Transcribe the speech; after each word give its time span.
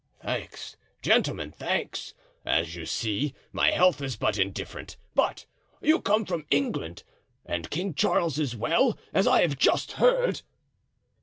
"Thanks, 0.25 0.77
gentlemen, 1.03 1.51
thanks! 1.51 2.15
As 2.43 2.75
you 2.75 2.87
see, 2.87 3.35
my 3.51 3.69
health 3.69 4.01
is 4.01 4.15
but 4.15 4.39
indifferent. 4.39 4.97
But 5.13 5.45
you 5.79 6.01
come 6.01 6.25
from 6.25 6.47
England. 6.49 7.03
And 7.45 7.69
King 7.69 7.93
Charles 7.93 8.39
is 8.39 8.55
well, 8.55 8.97
as 9.13 9.27
I 9.27 9.41
have 9.43 9.59
just 9.59 9.91
heard?" 10.01 10.41